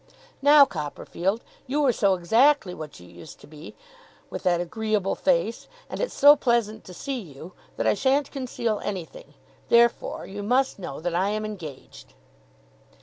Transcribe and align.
Now, 0.41 0.65
Copperfield, 0.65 1.43
you 1.67 1.85
are 1.85 1.93
so 1.93 2.15
exactly 2.15 2.73
what 2.73 2.99
you 2.99 3.07
used 3.07 3.39
to 3.41 3.45
be, 3.45 3.75
with 4.31 4.41
that 4.41 4.59
agreeable 4.59 5.13
face, 5.13 5.67
and 5.91 5.99
it's 5.99 6.11
so 6.15 6.35
pleasant 6.35 6.83
to 6.85 6.93
see 6.95 7.19
you, 7.19 7.53
that 7.77 7.85
I 7.85 7.93
sha'n't 7.93 8.31
conceal 8.31 8.81
anything. 8.83 9.35
Therefore 9.69 10.25
you 10.25 10.41
must 10.41 10.79
know 10.79 10.99
that 11.01 11.13
I 11.13 11.29
am 11.29 11.45
engaged. 11.45 12.15